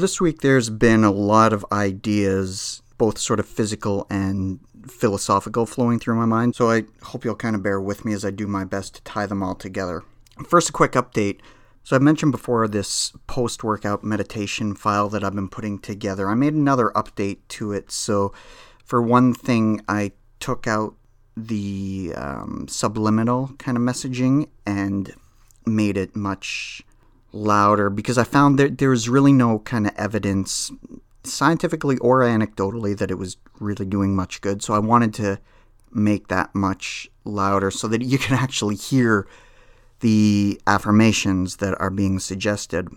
[0.00, 4.58] This week there's been a lot of ideas, both sort of physical and
[4.88, 6.56] philosophical, flowing through my mind.
[6.56, 9.02] So I hope you'll kind of bear with me as I do my best to
[9.02, 10.02] tie them all together.
[10.48, 11.40] First, a quick update.
[11.84, 16.30] So I mentioned before this post workout meditation file that I've been putting together.
[16.30, 17.92] I made another update to it.
[17.92, 18.32] So,
[18.82, 20.94] for one thing, I took out
[21.36, 25.12] the um, subliminal kind of messaging and
[25.66, 26.82] made it much
[27.32, 30.70] louder because I found that there was really no kind of evidence,
[31.24, 34.62] scientifically or anecdotally, that it was really doing much good.
[34.62, 35.38] So I wanted to
[35.92, 39.26] make that much louder so that you can actually hear
[40.00, 42.88] the affirmations that are being suggested.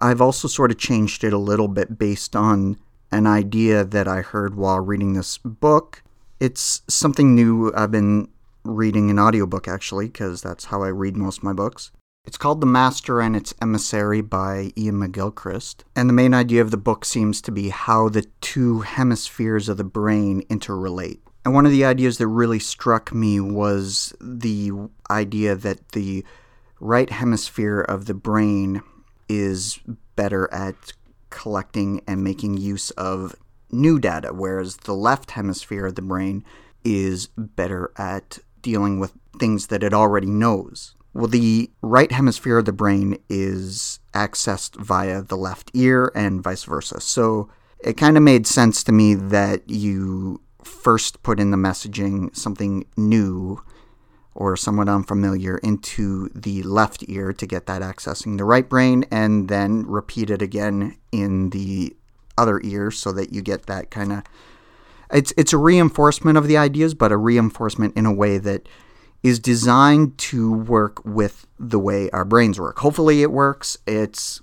[0.00, 2.76] I've also sort of changed it a little bit based on
[3.12, 6.02] an idea that I heard while reading this book.
[6.40, 8.28] It's something new I've been
[8.64, 11.92] reading an audiobook actually, because that's how I read most of my books.
[12.24, 15.82] It's called The Master and Its Emissary by Iain McGilchrist.
[15.96, 19.76] And the main idea of the book seems to be how the two hemispheres of
[19.76, 21.18] the brain interrelate.
[21.44, 24.70] And one of the ideas that really struck me was the
[25.10, 26.24] idea that the
[26.78, 28.82] right hemisphere of the brain
[29.28, 29.80] is
[30.14, 30.92] better at
[31.30, 33.34] collecting and making use of
[33.72, 36.44] new data, whereas the left hemisphere of the brain
[36.84, 40.94] is better at dealing with things that it already knows.
[41.14, 46.64] Well, the right hemisphere of the brain is accessed via the left ear and vice
[46.64, 47.00] versa.
[47.00, 52.34] So it kind of made sense to me that you first put in the messaging
[52.34, 53.62] something new
[54.34, 59.48] or somewhat unfamiliar into the left ear to get that accessing the right brain and
[59.48, 61.94] then repeat it again in the
[62.38, 64.22] other ear so that you get that kind of
[65.12, 68.66] it's it's a reinforcement of the ideas but a reinforcement in a way that
[69.22, 72.78] is designed to work with the way our brains work.
[72.78, 73.78] Hopefully, it works.
[73.86, 74.40] It's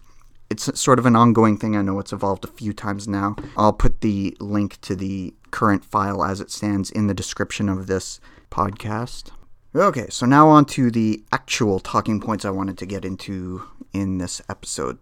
[0.49, 1.75] it's sort of an ongoing thing.
[1.75, 3.35] I know it's evolved a few times now.
[3.55, 7.87] I'll put the link to the current file as it stands in the description of
[7.87, 8.19] this
[8.49, 9.31] podcast.
[9.75, 13.63] Okay, so now on to the actual talking points I wanted to get into
[13.93, 14.97] in this episode.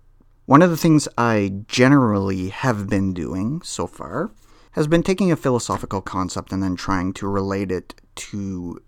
[0.46, 4.32] One of the things I generally have been doing so far
[4.72, 8.82] has been taking a philosophical concept and then trying to relate it to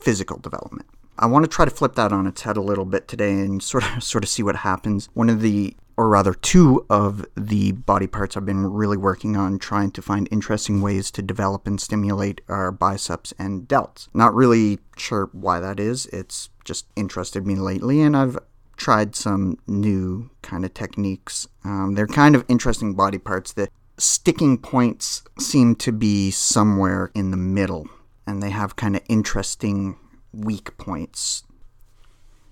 [0.00, 0.88] physical development.
[1.18, 3.62] I want to try to flip that on its head a little bit today and
[3.62, 5.08] sort of sort of see what happens.
[5.12, 9.58] One of the or rather two of the body parts I've been really working on
[9.58, 14.08] trying to find interesting ways to develop and stimulate are biceps and delts.
[14.14, 16.06] Not really sure why that is.
[16.06, 18.38] It's just interested me lately and I've
[18.78, 21.46] tried some new kind of techniques.
[21.64, 23.68] Um, they're kind of interesting body parts that
[23.98, 27.86] sticking points seem to be somewhere in the middle
[28.26, 29.96] and they have kind of interesting
[30.32, 31.44] weak points.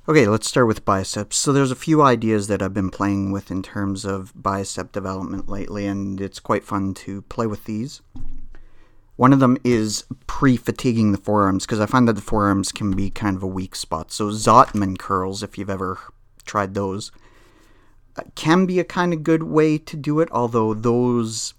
[0.08, 1.36] Okay, let's start with biceps.
[1.36, 5.48] So there's a few ideas that I've been playing with in terms of bicep development
[5.48, 8.00] lately, and it's quite fun to play with these.
[9.16, 13.10] One of them is pre-fatiguing the forearms because I find that the forearms can be
[13.10, 14.12] kind of a weak spot.
[14.12, 15.98] So Zottman curls, if you've ever
[16.46, 17.12] tried those,
[18.16, 20.30] uh, can be a kind of good way to do it.
[20.30, 21.52] Although those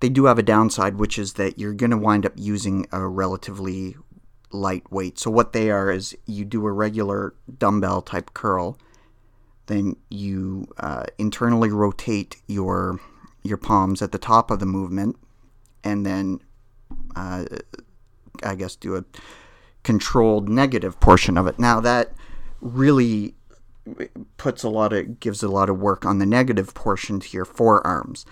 [0.00, 3.06] they do have a downside, which is that you're going to wind up using a
[3.06, 3.96] relatively
[4.52, 5.18] light weight.
[5.18, 8.78] So what they are is you do a regular dumbbell type curl,
[9.66, 13.00] then you uh, internally rotate your
[13.42, 15.16] your palms at the top of the movement,
[15.84, 16.40] and then
[17.14, 17.44] uh,
[18.42, 19.04] I guess do a
[19.82, 21.58] controlled negative portion of it.
[21.58, 22.12] Now that
[22.60, 23.34] really
[24.36, 27.44] puts a lot of gives a lot of work on the negative portion to your
[27.44, 28.26] forearms.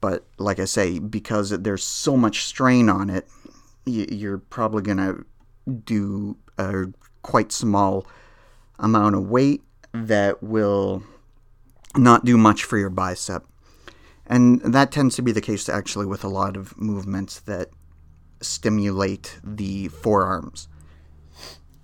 [0.00, 3.28] But like I say, because there's so much strain on it,
[3.84, 5.24] you're probably going to
[5.84, 6.86] do a
[7.22, 8.06] quite small
[8.78, 9.62] amount of weight
[9.92, 11.02] that will
[11.96, 13.44] not do much for your bicep.
[14.26, 17.70] And that tends to be the case actually with a lot of movements that
[18.40, 20.68] stimulate the forearms.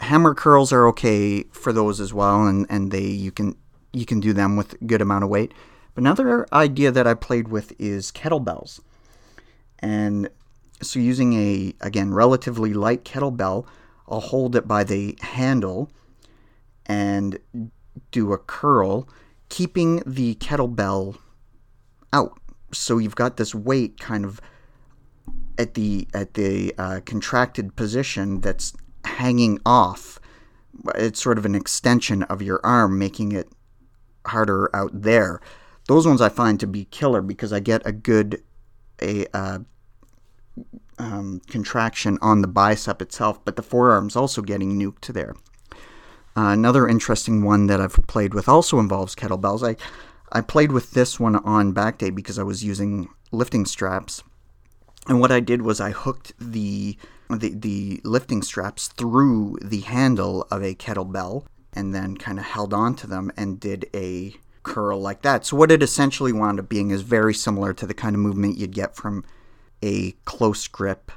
[0.01, 3.57] Hammer curls are okay for those as well, and, and they you can
[3.93, 5.53] you can do them with good amount of weight.
[5.97, 8.81] Another idea that I played with is kettlebells.
[9.79, 10.29] And
[10.83, 13.67] so using a, again, relatively light kettlebell,
[14.09, 15.91] I'll hold it by the handle
[16.85, 17.39] and
[18.11, 19.09] do a curl,
[19.49, 21.19] keeping the kettlebell
[22.13, 22.39] out.
[22.73, 24.41] So you've got this weight kind of
[25.59, 30.21] at the at the uh, contracted position that's hanging off.
[30.95, 33.49] It's sort of an extension of your arm, making it
[34.27, 35.41] harder out there.
[35.87, 38.43] Those ones I find to be killer because I get a good
[39.01, 39.59] a uh,
[40.99, 45.35] um, contraction on the bicep itself, but the forearm's also getting nuked there.
[46.37, 49.67] Uh, another interesting one that I've played with also involves kettlebells.
[49.67, 49.77] I,
[50.37, 54.23] I played with this one on back day because I was using lifting straps.
[55.09, 56.99] And what I did was I hooked the,
[57.31, 62.75] the the lifting straps through the handle of a kettlebell and then kind of held
[62.75, 64.35] on to them and did a
[64.67, 65.47] curl like that.
[65.47, 68.59] So what it essentially wound up being is very similar to the kind of movement
[68.59, 69.25] you'd get from
[69.83, 71.13] a close grip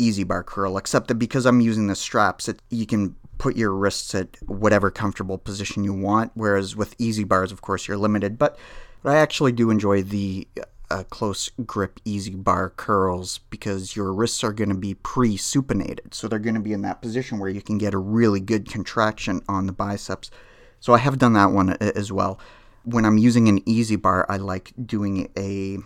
[0.00, 3.72] EZ bar curl, except that because I'm using the straps, it, you can put your
[3.72, 6.32] wrists at whatever comfortable position you want.
[6.34, 8.36] Whereas with EZ bars, of course, you're limited.
[8.36, 8.58] But,
[9.02, 10.48] but I actually do enjoy the
[10.90, 16.14] uh, close grip EZ bar curls because your wrists are going to be pre supinated.
[16.14, 18.68] So they're going to be in that position where you can get a really good
[18.68, 20.32] contraction on the biceps.
[20.80, 22.40] So I have done that one as well.
[22.90, 25.78] When I'm using an EZ bar, I like doing a,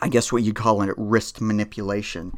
[0.00, 2.32] I guess what you'd call a wrist manipulation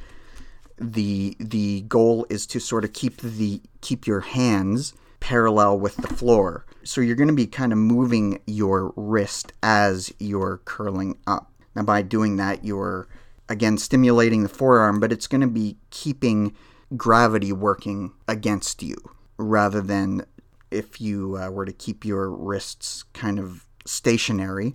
[0.83, 6.09] the the goal is to sort of keep the keep your hands parallel with the
[6.09, 6.67] floor.
[6.85, 11.53] So you're going to be kind of moving your wrist as you're curling up.
[11.77, 13.07] Now by doing that you're
[13.49, 16.55] again stimulating the forearm, but it's going to be keeping
[16.97, 18.97] gravity working against you
[19.39, 20.27] rather than
[20.71, 24.75] if you uh, were to keep your wrists kind of stationary,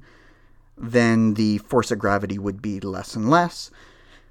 [0.77, 3.71] then the force of gravity would be less and less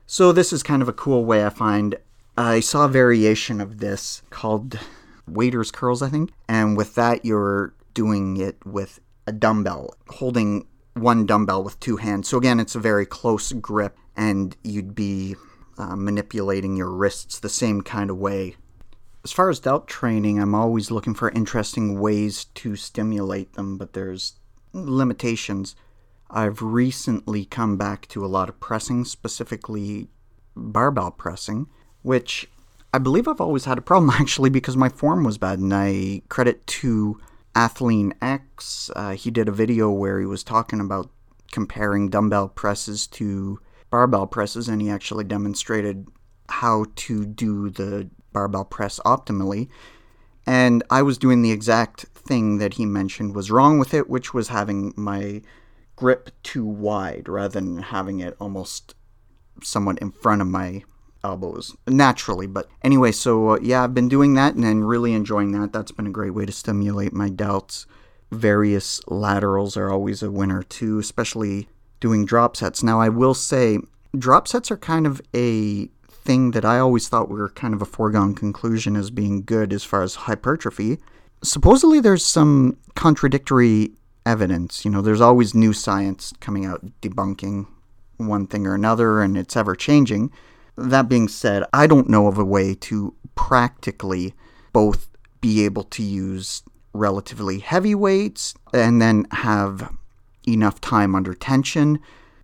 [0.08, 1.96] so this is kind of a cool way I find.
[2.38, 4.78] I saw a variation of this called
[5.26, 6.32] waiter's curls, I think.
[6.48, 12.28] And with that, you're doing it with a dumbbell, holding one dumbbell with two hands.
[12.28, 15.34] So again, it's a very close grip, and you'd be
[15.76, 18.54] uh, manipulating your wrists the same kind of way.
[19.24, 23.92] As far as delt training, I'm always looking for interesting ways to stimulate them, but
[23.92, 24.34] there's
[24.84, 25.74] limitations.
[26.30, 30.08] I've recently come back to a lot of pressing, specifically
[30.54, 31.68] barbell pressing,
[32.02, 32.48] which
[32.92, 35.58] I believe I've always had a problem actually because my form was bad.
[35.58, 37.20] And I credit to
[37.54, 38.90] Athlean X.
[38.94, 41.10] Uh, he did a video where he was talking about
[41.52, 43.58] comparing dumbbell presses to
[43.90, 46.08] barbell presses, and he actually demonstrated
[46.48, 49.68] how to do the barbell press optimally.
[50.46, 54.32] And I was doing the exact thing that he mentioned was wrong with it, which
[54.32, 55.42] was having my
[55.96, 58.94] grip too wide rather than having it almost
[59.62, 60.82] somewhat in front of my
[61.24, 62.46] elbows naturally.
[62.46, 65.72] But anyway, so uh, yeah, I've been doing that and then really enjoying that.
[65.72, 67.86] That's been a great way to stimulate my delts.
[68.30, 71.68] Various laterals are always a winner too, especially
[72.00, 72.82] doing drop sets.
[72.82, 73.78] Now, I will say,
[74.16, 75.88] drop sets are kind of a
[76.26, 79.84] thing that I always thought were kind of a foregone conclusion as being good as
[79.84, 80.98] far as hypertrophy.
[81.42, 83.92] Supposedly, there's some contradictory
[84.26, 84.84] evidence.
[84.84, 87.66] You know, there's always new science coming out debunking
[88.18, 90.30] one thing or another, and it's ever changing.
[90.76, 94.34] That being said, I don't know of a way to practically
[94.72, 95.08] both
[95.40, 96.62] be able to use
[96.92, 99.90] relatively heavy weights and then have
[100.46, 101.98] enough time under tension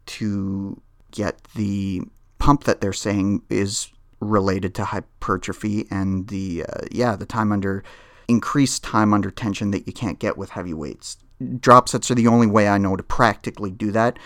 [0.05, 0.81] to
[1.11, 2.02] get the
[2.43, 3.89] pump that they're saying is
[4.21, 7.83] related to hypertrophy and the uh, yeah the time under
[8.29, 11.19] increased time under tension that you can't get with heavy weights
[11.61, 14.19] drop sets are the only way I know to practically do that.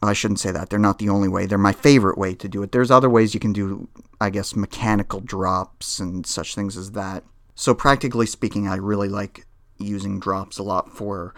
[0.00, 0.70] I shouldn't say that.
[0.70, 1.46] They're not the only way.
[1.46, 2.72] They're my favorite way to do it.
[2.72, 3.88] There's other ways you can do,
[4.20, 7.24] I guess, mechanical drops and such things as that.
[7.54, 9.46] So, practically speaking, I really like
[9.78, 11.34] using drops a lot for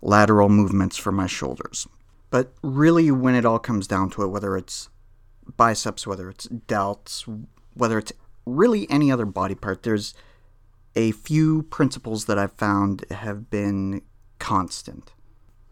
[0.00, 1.88] lateral movements for my shoulders.
[2.30, 4.88] But really, when it all comes down to it, whether it's
[5.56, 8.12] biceps, whether it's delts, whether it's
[8.46, 10.14] really any other body part, there's
[10.94, 14.02] a few principles that I've found have been
[14.38, 15.12] constant.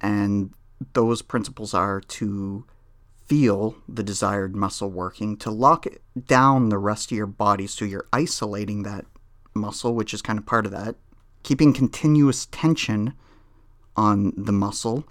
[0.00, 0.52] And
[0.94, 2.66] those principles are to
[3.26, 5.86] feel the desired muscle working, to lock
[6.26, 9.06] down the rest of your body so you're isolating that
[9.54, 10.96] muscle, which is kind of part of that,
[11.42, 13.14] keeping continuous tension
[13.96, 15.04] on the muscle,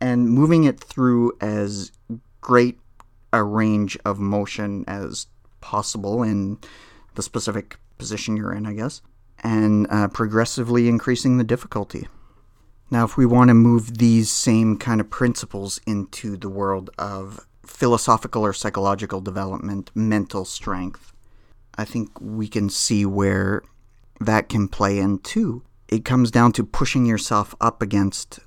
[0.00, 1.92] and moving it through as
[2.40, 2.78] great
[3.32, 5.26] a range of motion as
[5.60, 6.58] possible in
[7.14, 9.02] the specific position you're in, I guess,
[9.42, 12.08] and uh, progressively increasing the difficulty.
[12.90, 17.46] Now, if we want to move these same kind of principles into the world of
[17.64, 21.12] philosophical or psychological development, mental strength,
[21.76, 23.62] I think we can see where
[24.20, 25.62] that can play in too.
[25.88, 28.40] It comes down to pushing yourself up against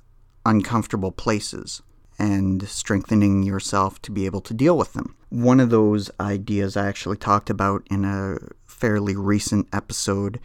[0.44, 1.82] uncomfortable places
[2.18, 5.16] and strengthening yourself to be able to deal with them.
[5.30, 10.40] One of those ideas I actually talked about in a fairly recent episode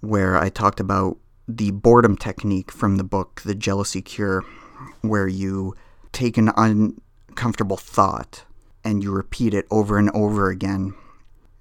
[0.00, 4.44] where I talked about the boredom technique from the book The Jealousy Cure,
[5.02, 5.74] where you
[6.12, 8.44] take an uncomfortable thought
[8.84, 10.94] and you repeat it over and over again.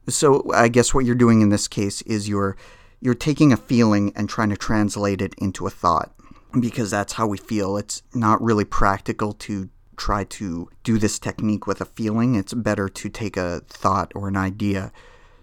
[0.07, 2.55] So I guess what you're doing in this case is you're
[3.01, 6.11] you're taking a feeling and trying to translate it into a thought.
[6.57, 7.77] Because that's how we feel.
[7.77, 12.35] It's not really practical to try to do this technique with a feeling.
[12.35, 14.91] It's better to take a thought or an idea.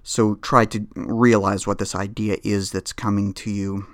[0.03, 3.87] So try to realize what this idea is that's coming to you.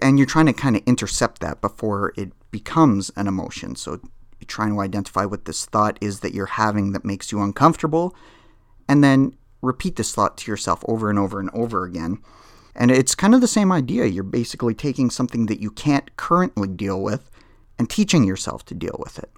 [0.00, 3.76] And you're trying to kind of intercept that before it becomes an emotion.
[3.76, 4.00] So
[4.40, 8.14] you're trying to identify what this thought is that you're having that makes you uncomfortable.
[8.88, 12.22] And then repeat this thought to yourself over and over and over again.
[12.74, 14.06] And it's kind of the same idea.
[14.06, 17.30] You're basically taking something that you can't currently deal with
[17.78, 19.30] and teaching yourself to deal with it.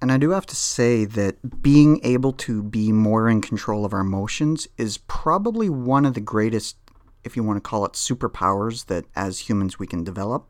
[0.00, 3.92] And I do have to say that being able to be more in control of
[3.92, 6.76] our emotions is probably one of the greatest,
[7.24, 10.46] if you want to call it superpowers, that as humans we can develop.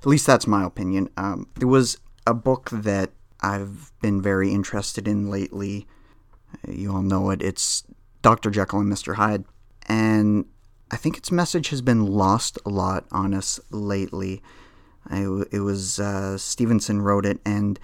[0.00, 1.08] At least that's my opinion.
[1.16, 3.10] Um, there was a book that
[3.40, 5.86] I've been very interested in lately.
[6.68, 7.42] You all know it.
[7.42, 7.84] It's
[8.22, 8.50] Dr.
[8.50, 9.14] Jekyll and Mr.
[9.14, 9.44] Hyde.
[9.88, 10.46] And
[10.90, 14.42] I think its message has been lost a lot on us lately.
[15.08, 15.20] I,
[15.50, 17.78] it was uh, Stevenson wrote it, and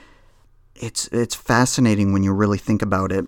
[0.74, 3.26] it's it's fascinating when you really think about it.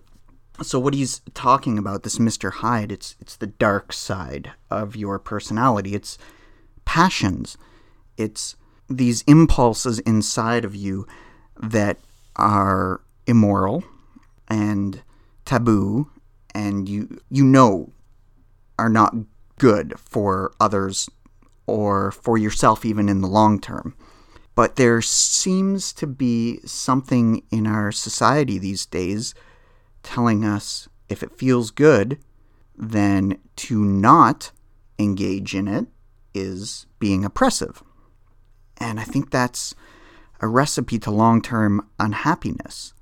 [0.62, 2.52] So what he's talking about, this Mr.
[2.52, 5.94] Hyde, it's it's the dark side of your personality.
[5.94, 6.18] It's
[6.85, 7.56] passions.
[8.16, 8.56] It's
[8.90, 11.06] these impulses inside of you
[11.56, 11.99] that
[12.37, 13.85] are immoral
[14.49, 15.02] and
[15.44, 16.11] taboo
[16.54, 17.92] and you you know
[18.78, 19.14] are not
[19.59, 21.09] good for others
[21.67, 23.95] or for yourself even in the long term.
[24.55, 29.35] But there seems to be something in our society these days
[30.03, 32.19] telling us if it feels good,
[32.77, 34.50] then to not
[34.99, 35.87] engage in it
[36.35, 37.83] is being oppressive.
[38.79, 39.75] And I think that's
[40.41, 42.95] a recipe to long term unhappiness.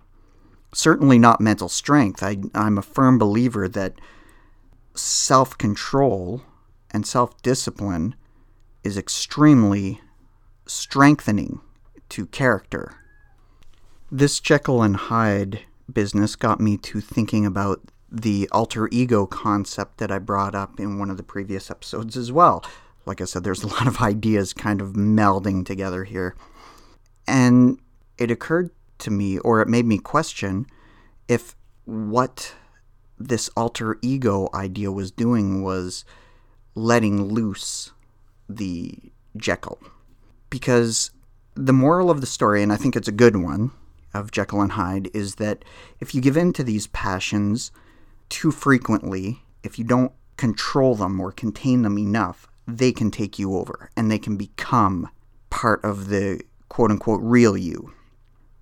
[0.72, 2.22] Certainly not mental strength.
[2.22, 3.94] I, I'm a firm believer that
[4.98, 6.42] self control
[6.90, 8.14] and self discipline
[8.84, 10.00] is extremely
[10.66, 11.60] strengthening
[12.08, 12.94] to character.
[14.10, 15.60] This Jekyll and Hyde
[15.92, 20.98] business got me to thinking about the alter ego concept that I brought up in
[20.98, 22.64] one of the previous episodes as well.
[23.04, 26.36] Like I said, there's a lot of ideas kind of melding together here.
[27.26, 27.78] And
[28.18, 30.66] it occurred to me, or it made me question,
[31.28, 32.54] if what
[33.18, 36.04] this alter ego idea was doing was
[36.74, 37.92] letting loose
[38.48, 38.94] the
[39.36, 39.78] Jekyll
[40.50, 41.10] because
[41.54, 43.72] the moral of the story, and I think it's a good one,
[44.16, 45.64] of Jekyll and Hyde is that
[46.00, 47.70] if you give in to these passions
[48.28, 53.56] too frequently, if you don't control them or contain them enough, they can take you
[53.56, 55.08] over and they can become
[55.50, 57.92] part of the quote unquote real you.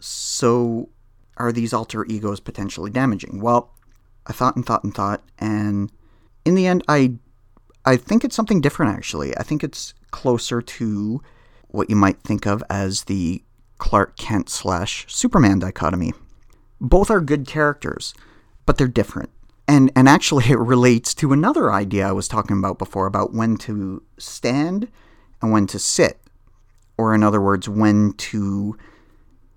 [0.01, 0.91] So,
[1.37, 3.41] are these alter egos potentially damaging?
[3.41, 3.74] Well,
[4.27, 5.93] I thought and thought and thought, and
[6.45, 7.15] in the end, I
[7.85, 9.37] I think it's something different actually.
[9.37, 11.21] I think it's closer to
[11.69, 13.43] what you might think of as the
[13.79, 16.13] Clark Kent slash Superman dichotomy.
[16.81, 18.15] Both are good characters,
[18.65, 19.31] but they're different.
[19.67, 23.57] And, and actually, it relates to another idea I was talking about before about when
[23.59, 24.89] to stand
[25.43, 26.19] and when to sit.
[26.97, 28.79] Or, in other words, when to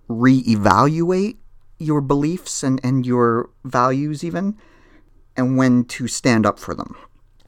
[0.10, 1.38] reevaluate
[1.80, 4.58] your beliefs and, and your values, even,
[5.36, 6.96] and when to stand up for them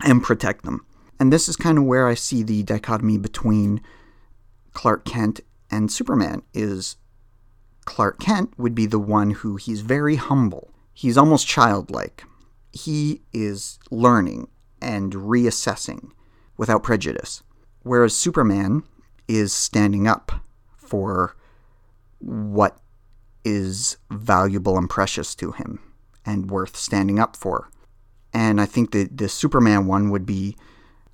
[0.01, 0.85] and protect them.
[1.19, 3.81] And this is kind of where I see the dichotomy between
[4.73, 6.95] Clark Kent and Superman is
[7.85, 10.71] Clark Kent would be the one who he's very humble.
[10.93, 12.23] He's almost childlike.
[12.71, 14.47] He is learning
[14.81, 16.11] and reassessing
[16.55, 17.43] without prejudice.
[17.83, 18.83] Whereas Superman
[19.27, 20.31] is standing up
[20.77, 21.35] for
[22.19, 22.77] what
[23.43, 25.79] is valuable and precious to him
[26.25, 27.69] and worth standing up for.
[28.33, 30.55] And I think that the Superman one would be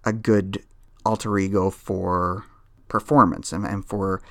[0.04, 0.64] a good
[1.06, 2.46] alter ego for
[2.88, 4.22] performance and, and for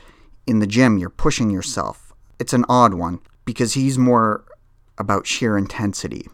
[0.46, 2.12] in the gym you're pushing yourself.
[2.38, 4.44] It's an odd one because he's more
[4.98, 6.28] about sheer intensity,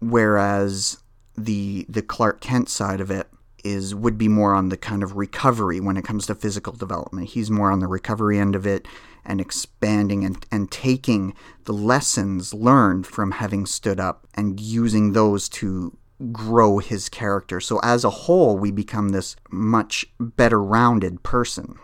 [0.00, 0.98] whereas
[1.36, 3.28] the the Clark Kent side of it
[3.62, 7.28] is would be more on the kind of recovery when it comes to physical development.
[7.28, 8.86] He's more on the recovery end of it
[9.24, 11.34] and expanding and, and taking
[11.64, 15.96] the lessons learned from having stood up and using those to
[16.32, 17.60] grow his character.
[17.60, 21.78] So as a whole, we become this much better rounded person.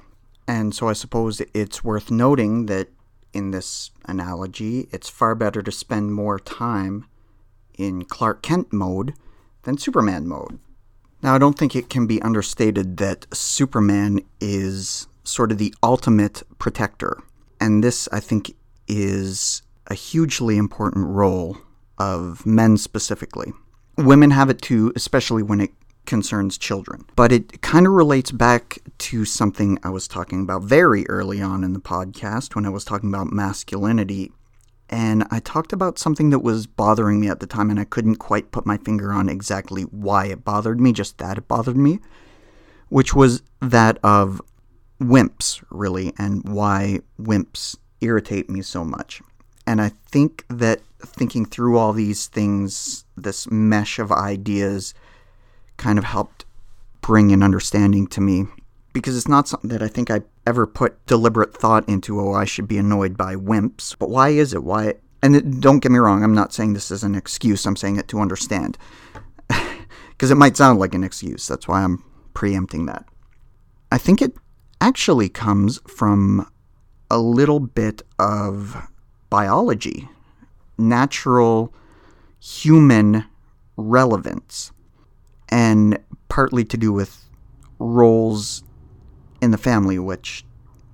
[0.47, 2.89] And so I suppose it's worth noting that
[3.33, 7.07] in this analogy, it's far better to spend more time
[7.77, 9.15] in Clark Kent mode
[9.63, 10.59] than Superman mode.
[11.23, 16.43] Now, I don't think it can be understated that Superman is sort of the ultimate
[16.59, 17.23] protector.
[17.61, 18.55] And this, I think,
[18.89, 21.59] is a hugely important role
[21.99, 23.53] of men specifically
[23.97, 25.71] women have it too, especially when it
[26.05, 27.05] concerns children.
[27.17, 31.65] But it kind of relates back to something I was talking about very early on
[31.65, 34.33] in the podcast when I was talking about masculinity.
[34.89, 38.17] And I talked about something that was bothering me at the time, and I couldn't
[38.17, 41.99] quite put my finger on exactly why it bothered me, just that it bothered me,
[42.89, 44.41] which was that of
[45.01, 49.23] wimps, really, and why wimps irritate me so much.
[49.67, 54.95] And I think that thinking through all these things, this mesh of ideas,
[55.77, 56.45] kind of helped
[57.01, 58.47] bring an understanding to me
[58.93, 62.19] because it's not something that I think I ever put deliberate thought into.
[62.19, 63.95] Oh, I should be annoyed by wimps.
[63.99, 64.65] But why is it?
[64.65, 64.95] Why?
[65.23, 67.67] And it, don't get me wrong, I'm not saying this is an excuse.
[67.67, 68.79] I'm saying it to understand
[70.11, 71.47] because it might sound like an excuse.
[71.47, 73.05] That's why I'm preempting that.
[73.93, 74.35] I think it
[74.81, 76.51] actually comes from
[77.11, 78.89] a little bit of
[79.31, 80.09] biology,
[80.79, 81.73] natural
[82.41, 83.25] human
[83.77, 84.73] relevance,
[85.49, 87.25] and partly to do with
[87.79, 88.63] roles
[89.41, 90.45] in the family, which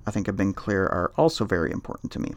[0.05, 2.33] I think have been clear are also very important to me.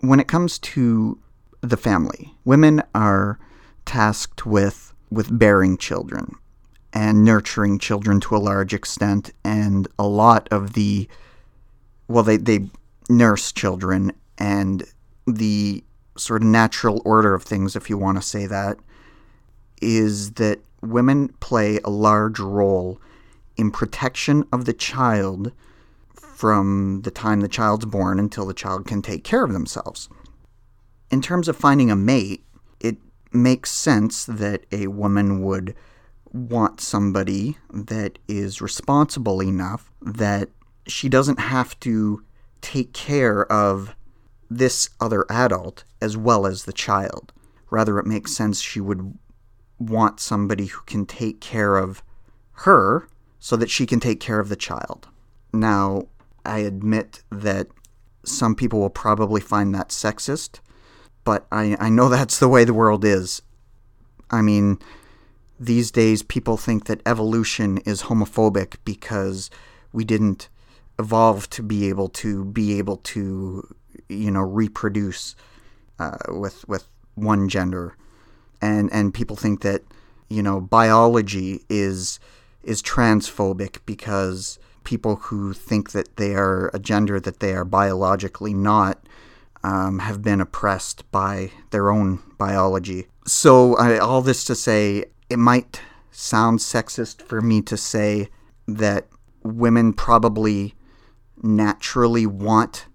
[0.00, 1.18] When it comes to
[1.60, 3.38] the family, women are
[3.84, 6.36] tasked with with bearing children
[7.00, 11.08] and nurturing children to a large extent and a lot of the
[12.08, 12.60] well they they
[13.08, 14.84] nurse children and
[15.26, 15.82] the
[16.18, 18.76] sort of natural order of things if you want to say that
[19.80, 23.00] is that women play a large role
[23.56, 25.52] in protection of the child
[26.12, 30.10] from the time the child's born until the child can take care of themselves.
[31.10, 32.44] In terms of finding a mate,
[32.78, 32.98] it
[33.32, 35.74] makes sense that a woman would
[36.32, 40.48] want somebody that is responsible enough that
[40.86, 42.24] she doesn't have to
[42.60, 43.94] take care of
[44.48, 47.32] this other adult as well as the child.
[47.70, 49.16] Rather, it makes sense she would
[49.78, 52.02] want somebody who can take care of
[52.52, 53.08] her
[53.38, 55.08] so that she can take care of the child.
[55.52, 56.08] Now,
[56.44, 57.68] I admit that
[58.24, 60.60] some people will probably find that sexist,
[61.24, 63.42] but I, I know that's the way the world is.
[64.30, 64.78] I mean,
[65.60, 69.50] these days people think that evolution is homophobic because
[69.92, 70.48] we didn't
[70.98, 73.76] evolve to be able to be able to
[74.08, 75.36] you know reproduce
[75.98, 77.94] uh, with with one gender
[78.62, 79.82] and and people think that
[80.30, 82.18] you know biology is
[82.62, 88.54] is transphobic because people who think that they are a gender that they are biologically
[88.54, 88.98] not
[89.62, 93.06] um, have been oppressed by their own biology.
[93.26, 98.28] So I, all this to say, it might sound sexist for me to say
[98.66, 99.06] that
[99.42, 100.74] women probably
[101.42, 102.86] naturally want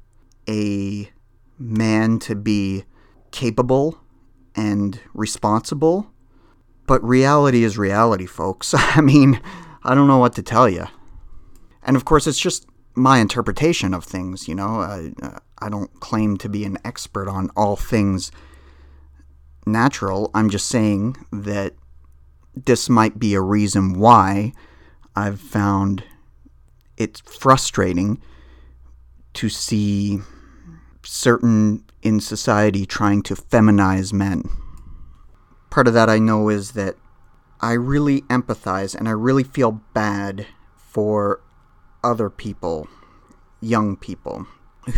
[0.47, 1.09] a
[1.57, 2.83] man to be
[3.31, 3.99] capable
[4.55, 6.11] and responsible.
[6.85, 8.73] But reality is reality, folks.
[8.77, 9.41] I mean,
[9.83, 10.85] I don't know what to tell you.
[11.81, 14.81] And of course, it's just my interpretation of things, you know.
[14.81, 15.11] I,
[15.59, 18.31] I don't claim to be an expert on all things
[19.65, 20.31] natural.
[20.33, 21.73] I'm just saying that
[22.55, 24.53] this might be a reason why
[25.15, 26.03] I've found
[26.97, 28.21] it frustrating
[29.33, 30.19] to see
[31.03, 34.49] certain in society trying to feminize men.
[35.69, 36.95] Part of that I know is that
[37.59, 41.41] I really empathize and I really feel bad for
[42.03, 42.87] other people,
[43.59, 44.47] young people,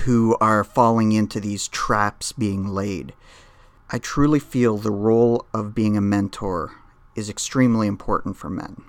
[0.04, 3.14] who are falling into these traps being laid.
[3.90, 6.74] I truly feel the role of being a mentor
[7.18, 8.84] is extremely important for men.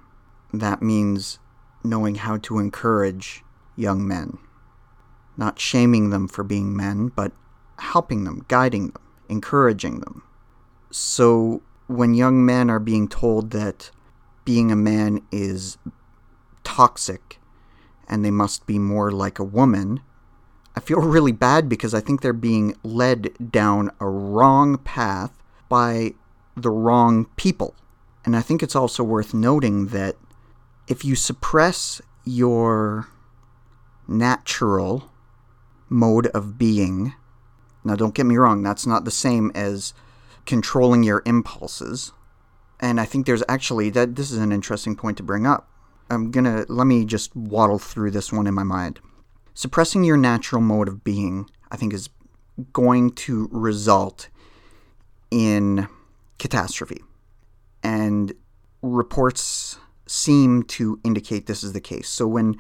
[0.53, 1.39] That means
[1.83, 3.43] knowing how to encourage
[3.75, 4.39] young men,
[5.37, 7.33] not shaming them for being men, but
[7.79, 10.23] helping them, guiding them, encouraging them.
[10.91, 13.91] So when young men are being told that
[14.45, 15.79] being a man is
[16.65, 17.41] toxic
[18.09, 20.01] and they must be more like a woman,
[20.77, 25.33] I feel really bad because I think they're being led down a wrong path
[25.71, 26.13] by
[26.57, 27.75] the wrong people.
[28.29, 30.15] And I think it's also worth noting that
[30.87, 33.09] if you suppress your
[34.07, 35.11] natural
[35.89, 37.15] mode of being,
[37.85, 39.95] now don't get me wrong, that's not the same as
[40.45, 42.13] controlling your impulses.
[42.79, 45.67] And I think there's actually that this is an interesting point to bring up.
[46.11, 49.01] I'm going to let me just waddle through this one in my mind.
[49.55, 52.11] Suppressing your natural mode of being, I think is
[52.75, 54.29] going to result
[55.31, 55.89] in
[56.39, 57.05] catastrophe
[57.89, 58.35] and
[58.83, 62.07] reports seem to indicate this is the case.
[62.09, 62.57] So when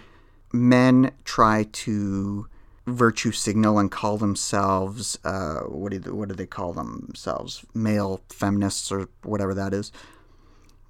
[0.54, 2.46] men try to
[2.86, 8.22] virtue signal and call themselves uh, what do they, what do they call themselves male
[8.30, 9.92] feminists or whatever that is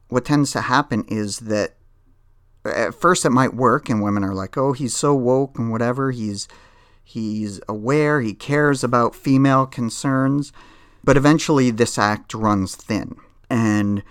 [0.06, 1.74] what tends to happen is that
[2.64, 6.10] at first it might work and women are like, "Oh, he's so woke and whatever.
[6.10, 6.48] He's
[7.02, 10.52] he's aware, he cares about female concerns."
[11.04, 13.16] But eventually this act runs thin
[13.50, 14.02] and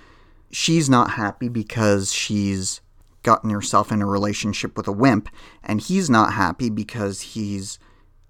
[0.52, 2.82] she's not happy because she's
[3.24, 5.30] gotten herself in a relationship with a wimp
[5.64, 7.78] and he's not happy because he's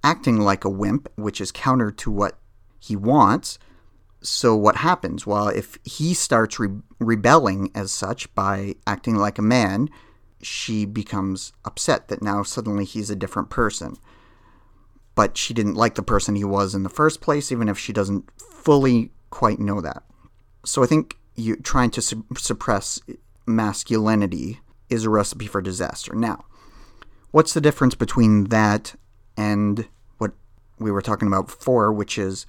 [0.03, 2.39] acting like a wimp, which is counter to what
[2.79, 3.59] he wants.
[4.21, 5.27] So, what happens?
[5.27, 9.89] Well, if he starts re- rebelling as such by acting like a man,
[10.41, 13.97] she becomes upset that now suddenly he's a different person.
[15.13, 17.93] But she didn't like the person he was in the first place, even if she
[17.93, 20.03] doesn't fully quite know that.
[20.65, 22.99] So, I think you trying to su- suppress
[23.45, 26.13] masculinity is a recipe for disaster.
[26.13, 26.45] Now,
[27.31, 28.95] what's the difference between that
[29.37, 30.33] and what
[30.79, 32.45] we were talking about before, which is,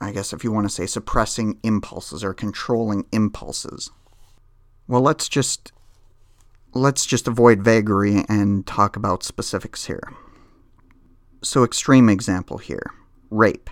[0.00, 3.90] I guess, if you want to say, suppressing impulses or controlling impulses?
[4.88, 5.72] Well, let's just
[6.72, 10.12] let's just avoid vagary and talk about specifics here.
[11.42, 12.90] So, extreme example here
[13.30, 13.68] rape.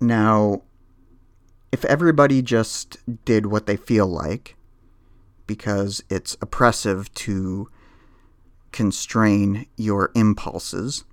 [0.00, 0.62] Now,
[1.72, 4.56] if everybody just did what they feel like,
[5.46, 7.68] because it's oppressive to
[8.70, 11.04] constrain your impulses,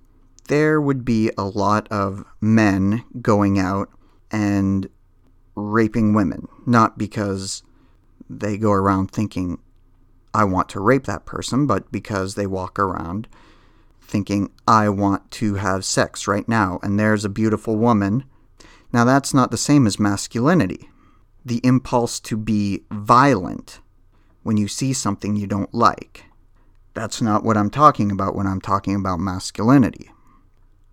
[0.48, 3.88] there would be a lot of men going out
[4.30, 4.88] and
[5.54, 7.62] raping women, not because
[8.28, 9.58] they go around thinking,
[10.32, 13.26] I want to rape that person, but because they walk around
[14.00, 18.24] thinking, I want to have sex right now, and there's a beautiful woman.
[18.92, 20.88] Now, that's not the same as masculinity.
[21.44, 23.80] The impulse to be violent
[24.42, 26.24] when you see something you don't like.
[26.94, 30.10] That's not what I'm talking about when I'm talking about masculinity.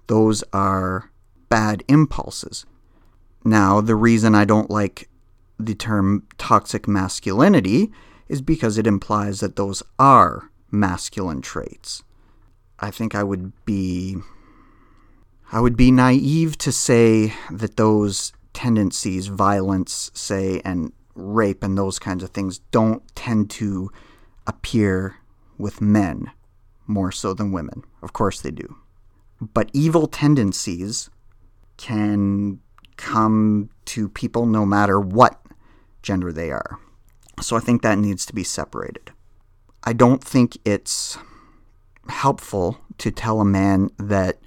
[0.07, 1.11] Those are
[1.49, 2.65] bad impulses.
[3.43, 5.09] Now, the reason I don't like
[5.59, 7.91] the term toxic masculinity
[8.27, 12.03] is because it implies that those are masculine traits.
[12.79, 14.17] I think I would be
[15.51, 21.99] I would be naive to say that those tendencies, violence, say, and rape and those
[21.99, 23.91] kinds of things don't tend to
[24.45, 25.17] appear
[25.57, 26.31] with men
[26.85, 27.83] more so than women.
[28.01, 28.77] Of course they do.
[29.39, 31.09] But evil tendencies
[31.77, 32.59] can
[32.97, 35.39] come to people no matter what
[36.01, 36.79] gender they are.
[37.41, 39.11] So I think that needs to be separated.
[39.83, 41.17] I don't think it's
[42.09, 44.39] helpful to tell a man that,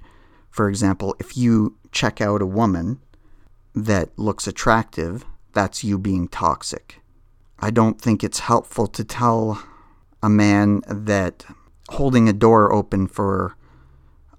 [0.51, 2.99] for example, if you check out a woman
[3.73, 7.01] that looks attractive, that's you being toxic.
[7.59, 9.63] I don't think it's helpful to tell
[10.21, 11.45] a man that
[11.89, 13.55] holding a door open for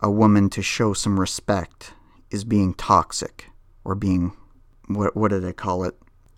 [0.00, 1.94] a woman to show some respect
[2.30, 3.46] is being toxic
[3.84, 4.32] or being
[4.88, 5.94] what what do they call it?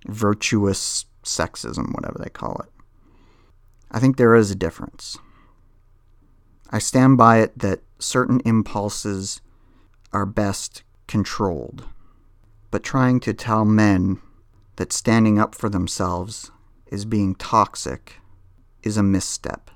[0.07, 2.71] Virtuous sexism, whatever they call it.
[3.91, 5.17] I think there is a difference.
[6.71, 9.41] I stand by it that certain impulses
[10.15, 11.85] are best controlled.
[12.71, 14.21] But trying to tell men
[14.77, 16.51] that standing up for themselves
[16.87, 18.15] is being toxic
[18.83, 19.71] is a misstep.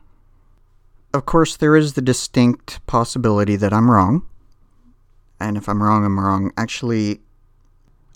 [1.13, 4.27] Of course, there is the distinct possibility that I'm wrong.
[5.41, 6.53] And if I'm wrong, I'm wrong.
[6.57, 7.21] Actually,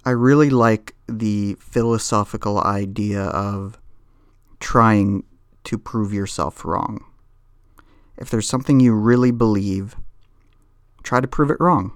[0.05, 3.79] I really like the philosophical idea of
[4.61, 5.25] trying
[5.65, 7.05] to prove yourself wrong.
[8.17, 9.97] If there's something you really believe,
[11.03, 11.93] try to prove it wrong.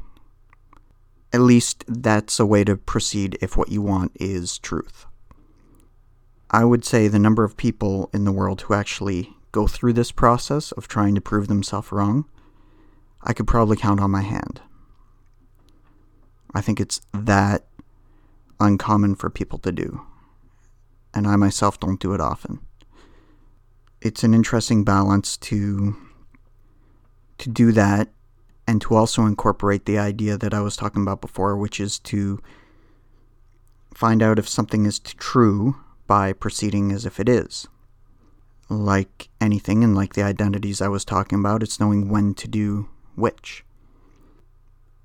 [1.37, 5.05] At least that's a way to proceed if what you want is truth.
[6.51, 10.11] I would say the number of people in the world who actually go through this
[10.11, 12.25] process of trying to prove themselves wrong,
[13.23, 14.63] I could probably count on my hand.
[16.55, 17.67] I think it's that
[18.59, 20.07] uncommon for people to do.
[21.13, 22.61] And I myself don't do it often.
[24.01, 25.97] It's an interesting balance to
[27.37, 28.09] to do that
[28.67, 32.41] and to also incorporate the idea that I was talking about before, which is to
[33.95, 35.77] find out if something is true
[36.07, 37.67] by proceeding as if it is.
[38.69, 42.89] Like anything, and like the identities I was talking about, it's knowing when to do
[43.15, 43.65] which.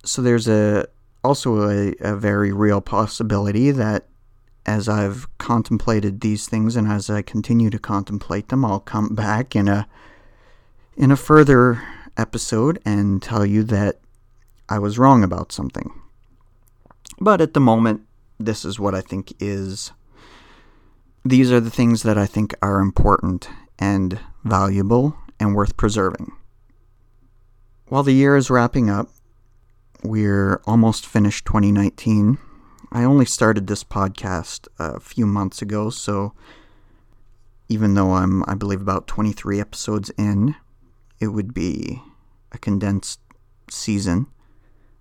[0.04, 0.88] So there's a
[1.24, 4.08] also a, a very real possibility that
[4.66, 9.56] as I've contemplated these things and as I continue to contemplate them, I'll come back
[9.56, 9.88] in a
[10.98, 11.84] in a further
[12.18, 14.00] episode and tell you that
[14.70, 15.92] I was wrong about something.
[17.20, 18.02] But at the moment,
[18.40, 19.92] this is what I think is.
[21.24, 26.32] These are the things that I think are important and valuable and worth preserving.
[27.88, 29.10] While the year is wrapping up,
[30.04, 32.38] we're almost finished 2019.
[32.92, 36.34] I only started this podcast a few months ago, so
[37.70, 40.56] even though I'm, I believe, about 23 episodes in,
[41.22, 42.02] it would be
[42.52, 43.22] a condensed
[43.70, 44.28] season.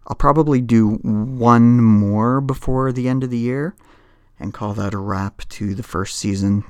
[0.07, 3.75] I'll probably do one more before the end of the year
[4.39, 6.65] and call that a wrap to the first season.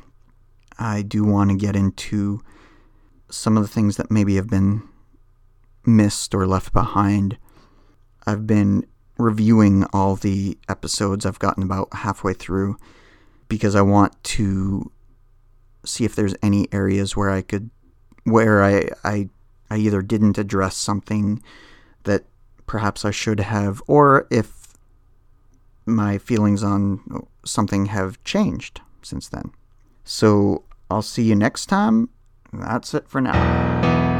[0.78, 2.40] I do want to get into
[3.30, 4.82] some of the things that maybe have been
[5.84, 7.36] missed or left behind.
[8.26, 8.86] I've been
[9.18, 11.26] reviewing all the episodes.
[11.26, 12.76] I've gotten about halfway through
[13.48, 14.90] because I want to
[15.84, 17.70] see if there's any areas where I could
[18.24, 19.28] where I I
[19.70, 21.42] I either didn't address something
[22.04, 22.24] that
[22.66, 24.60] perhaps I should have or if
[25.86, 29.52] my feelings on something have changed since then.
[30.04, 32.08] So I'll see you next time.
[32.52, 34.19] That's it for now.